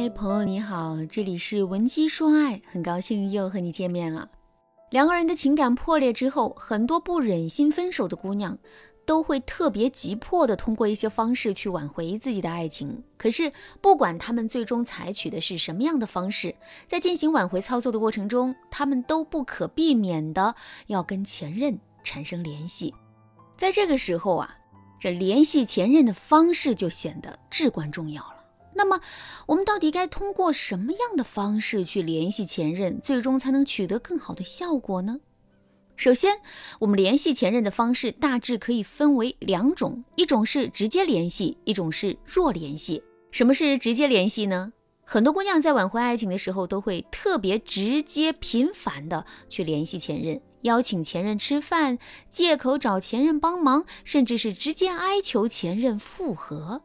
[0.00, 4.30] 嗨，朋友你好，这里是文姬说爱，很高兴又和你见面了。
[4.88, 8.56] 两个人的情感破裂之后，很多不忍心分手的姑娘
[9.04, 13.04] 都会特别急迫的通过一些方式去挽回自己的爱情。
[13.18, 13.52] 可是，
[13.82, 16.54] 不管他们最终采取的是什么样的方式，
[16.86, 20.54] 在进行挽回操作的过程中，他们都不可避免的
[20.86, 22.94] 要跟前任产生联系。
[23.54, 24.56] 在这个时候啊，
[24.98, 28.39] 这联系前任的方式就显得至关重要了。
[28.80, 28.98] 那么，
[29.44, 35.20] 我们到底该通过什么样的方式去联系前任，最终才能取得更好的效果呢？
[35.96, 36.38] 首先，
[36.78, 43.02] 我们联系前任的方式大致可以分为两种，一种是直接联系，一种是弱联系。
[43.30, 44.72] 什么是直接联系呢？
[45.04, 51.98] 很多姑娘在挽回爱情的时候，都会特别直接、频繁的去联系前任，邀请前任吃饭，
[52.30, 56.80] 借口找前任帮忙，甚至是直接哀求前任复合。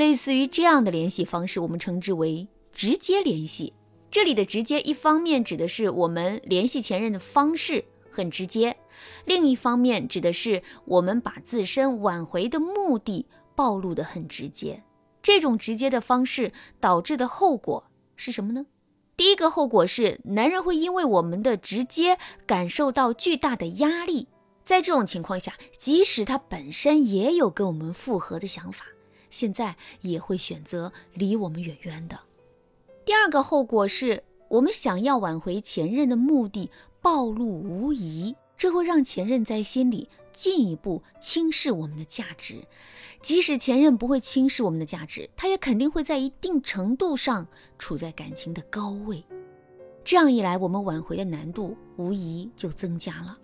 [0.00, 3.74] 类似于这样的联系方式，我们称之为直接联系。
[4.10, 8.74] 这里的直接，一方面指的是我们联系前任的方式很直接，
[9.26, 14.82] 另一方面指的是我们把自身挽回的目的暴露的很直接。
[15.20, 17.84] 这种直接的方式导致的后果
[18.16, 18.64] 是什么呢？
[19.18, 24.28] 第一个后果是，男人会因为我们的直接感受到巨大的压力，
[24.64, 28.86] 在这种情况下，即使他本身也有跟我们复合的想法。
[29.30, 32.18] 现在也会选择离我们远远的。
[33.04, 42.56] 第二个后果是我们想要挽回前任的目的暴露无遗，这会让前任在心里进一步轻视我们的价值。
[43.22, 47.46] 即使前任不会轻视我们的价值，他也肯定会在一定程度上
[47.78, 49.22] 处在感情的高位。
[50.02, 53.38] 这样一来，我们挽回的难度无疑就增加了。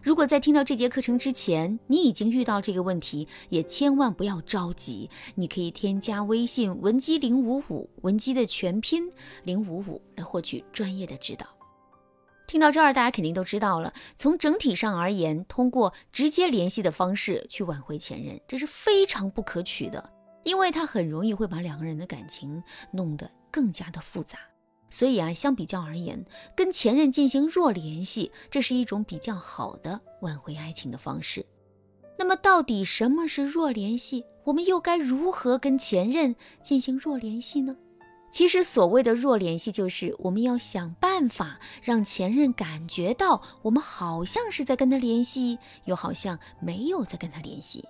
[0.00, 5.10] 如果在听到这节课程之前，你已经遇到这个问题，也千万不要着急。
[5.34, 9.10] 你可以添加微信文姬零五五，文姬的全拼
[9.44, 11.46] 零五五，来获取专业的指导。
[12.46, 13.92] 听到这儿，大家肯定都知道了。
[14.16, 20.10] 从整体上而言，通过直接联系的方式去挽回前任，这是非常不可取的，
[20.44, 24.38] 因为它很容易会把两个人的感情弄得更加的复杂。
[24.90, 26.24] 所以啊，相比较而言，
[26.56, 31.44] 跟前任进行弱联系，这是一种比较好的挽回爱情的方式。
[32.18, 34.24] 那么，到底什么是弱联系？
[34.44, 37.76] 我们又该如何跟前任进行弱联系呢？
[38.30, 47.84] 其实，所谓的弱联系，就是我们要想办法让前任感觉到我们好像是在跟他联系，又好像没有在跟他联系。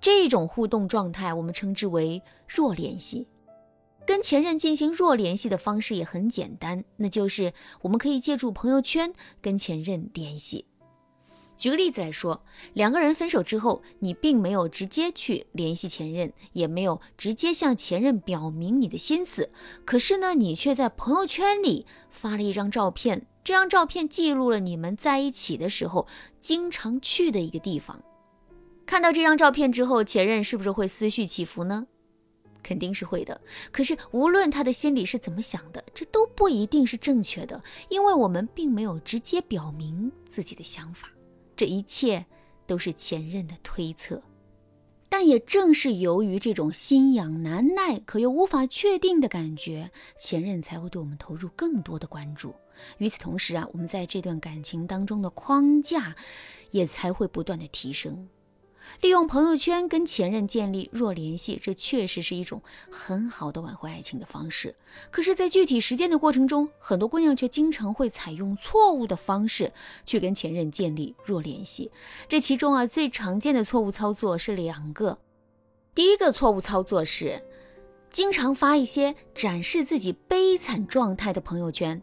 [0.00, 3.26] 这种互动状态，我们称之为弱联系。
[4.06, 7.52] 跟前任进行弱联系的方式也很简单，那就是
[7.82, 10.66] 我们可以借助朋友圈跟前任联系。
[11.56, 12.42] 举个例子来说，
[12.72, 19.50] 两个人分手之后，你并没有直接去联系前任，也没有直接向前任表明你的心思，
[19.84, 26.08] 可是呢，你却在朋友圈里发了一张照片，这张照片记录了你们在一起的时候
[26.40, 28.02] 经常去的一个地方。
[28.84, 31.86] 看到这张照片之后，前任是不是会思绪起伏呢？
[32.62, 33.40] 肯定是会的，
[33.70, 41.10] 可是无论他的心里是怎么想的，这都不一定是正确的，因为我们并没有直接表明自己的想法，
[41.56, 42.24] 这一切
[42.66, 44.22] 都是前任的推测。
[45.08, 52.54] 但也正是由于这种心痒难耐可又无法确定的感觉，前任才会对我们投入更多的关注。
[52.96, 56.16] 与此同时啊，我们在这段感情当中的框架
[56.70, 58.26] 也才会不断的提升。
[59.00, 64.74] 利用朋友圈跟前任建立弱联系，这确实是一种很好的挽回爱情的方式。
[65.10, 69.72] 可是，在具体实践的过程中，很多姑娘却经常会采用错误的方式
[70.04, 71.90] 去跟前任建立弱联系。
[72.28, 75.18] 这其中啊，最常见的错误操作是两个。
[75.94, 77.42] 第一个错误操作是，
[78.10, 82.00] 经常发一些展示自己悲惨状态的朋友圈。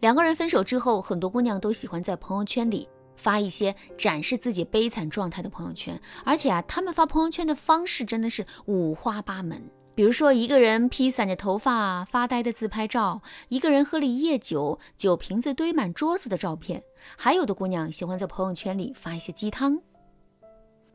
[0.00, 2.88] 两个人分手之后，很多姑娘都喜欢在朋友圈里。
[3.18, 9.62] 发一些展示自己悲惨状态的朋友圈，而且啊，他们发朋友圈的方式真的是五花八门。
[9.94, 16.84] 比如说，一个人披散着头发发呆的自拍照，一个人喝了一夜酒，酒瓶子堆满桌子的照片，
[17.16, 19.80] 还有的姑娘喜欢在朋友圈里发一些鸡汤，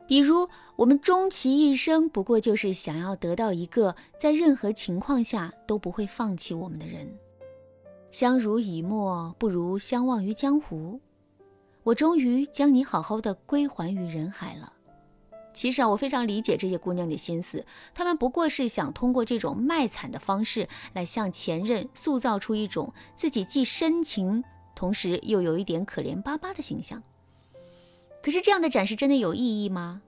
[0.06, 7.06] 比如我们终其一生不过就是想要得到一个在任何情况下都不会放弃我们的人，
[8.10, 10.98] 相濡以沫不如相忘于江湖。
[11.84, 14.72] 我终于将你好好的归还于人海了。
[15.52, 17.64] 其实啊，我非常理解这些姑娘的心思，
[17.94, 24.42] 她们不过是想通过这种卖惨的方式来向前任塑造出一种自己既深情，
[24.74, 27.00] 同时又有一点可怜巴巴的形象。
[28.22, 30.02] 可是这样的展示真的有意义吗？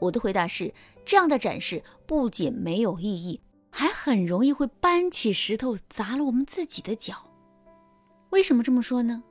[0.00, 0.74] 我的回答是，
[1.04, 3.40] 这样的展示不仅没有意义，
[3.70, 7.30] 还很容易会搬起石头砸了我们自己的脚。
[8.30, 9.22] 为什么这么说呢？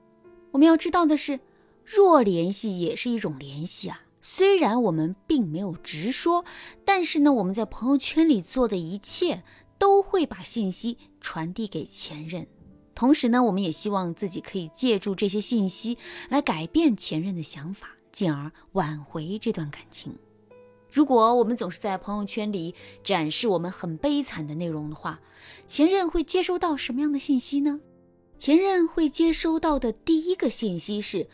[0.51, 1.39] 我们要知道的是，
[1.85, 4.01] 弱联系也是一种联系啊。
[4.21, 6.45] 虽然我们并没有直说，
[6.85, 9.43] 但是呢，我们在朋友圈里做的一切
[9.77, 12.47] 都会把信息传递给前任。
[12.95, 15.97] 同时呢，我们也希望自己可以借助这些信息
[16.29, 20.15] 来改变前任的想法，进而挽回这段感情。
[20.89, 25.19] 如果我们总是在朋友圈里展示我们很悲惨的内容的话，
[25.65, 27.81] 前任会接收到什么样的信息呢？
[28.37, 31.27] 前任会接收到的第一个信息是，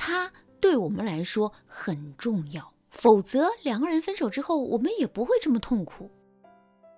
[0.00, 0.32] 他。
[0.60, 6.10] 对我们来说很重要，否则两个人分手之后，我们也不会这么痛苦。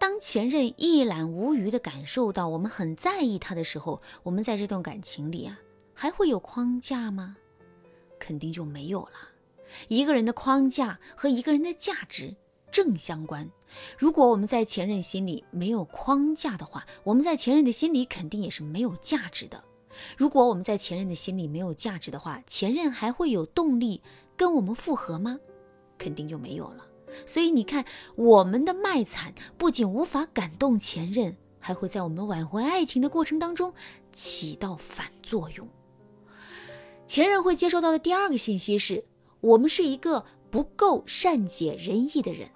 [0.00, 5.56] 当前任一览无余地感受到我们很在意他的时候，我们在这段感情里啊，
[5.94, 7.36] 还会有框架吗？
[8.18, 9.12] 肯定就没有了。
[9.86, 12.34] 一个人的框架和一个人的价值
[12.72, 13.48] 正相关。
[13.96, 19.62] 如果我们在前任心里没有框架的话，我们在前任的心里肯定也是没有价值的。
[20.16, 24.02] 如果我们在前任的心里没有价值的话，前任还会有动力
[24.36, 25.38] 跟我们复合吗？
[25.98, 26.86] 肯定就没有了。
[27.26, 27.84] 所以你看，
[28.16, 33.74] 我们的卖惨不仅无法感动前任，还会在我们挽回爱情的过程当中
[34.12, 35.68] 起到反作用。
[37.06, 39.04] 前任会接收到的第二个信息是
[39.40, 42.48] 我们是一个不够善解人意的人。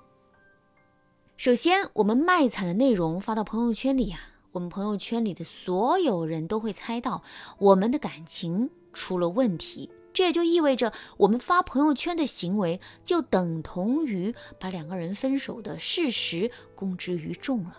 [1.36, 4.35] 首先，我们卖惨的内容发到朋友圈里啊。
[4.56, 7.22] 我们朋友圈里的所有人都会猜到
[7.58, 17.76] 我们的感情出了问题，这也就意味着我们发朋友圈的行为就等同于把两个人分手的事实公之于众了。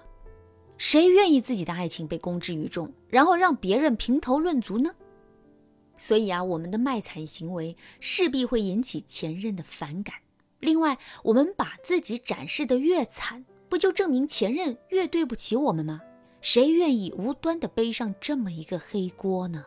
[0.77, 4.91] 谁愿意自己的爱情被公之于众，然后让别人评头论足呢？
[5.97, 10.17] 所以啊，我们的卖惨行为势必会引起前任的反感。
[10.59, 16.01] 另外，我们把自己展示的越惨，不就证明前任越对不起我们吗？
[16.49, 19.65] 谁愿意无端的背上这么一个黑锅呢？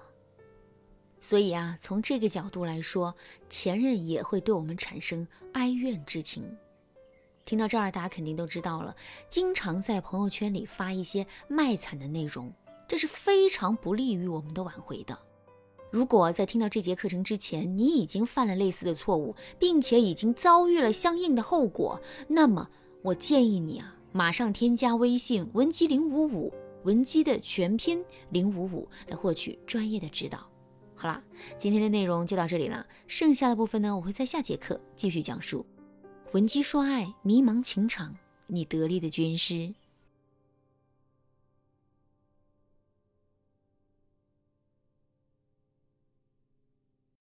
[1.19, 3.15] 所以啊，从这个角度来说，
[3.51, 6.43] 前任也会对我们产生哀怨之情。
[7.45, 8.97] 听到这儿，大家肯定都知道了，
[9.29, 12.51] 经常在朋友圈里发一些卖惨的内容，
[12.89, 15.19] 这是非常不利于我们的挽回的。
[15.91, 22.71] 如果在听到这节课程之前，你已经犯了类似的错误，并且已经遭遇了相应的后果，那么
[23.03, 23.97] 我建议你啊。
[24.13, 26.53] 马上添加微信文姬零五五，
[26.85, 30.47] 文姬的全拼零五五，来获取专业的指导。
[30.95, 31.23] 好啦，
[31.57, 35.65] 今天的内容就到这里了，剩下的部分呢，我会在下节课继续讲述。
[36.33, 38.15] 文姬说爱，迷茫情场，
[38.47, 39.75] 你得力的军师。